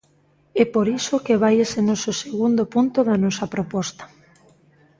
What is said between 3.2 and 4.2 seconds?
nosa proposta.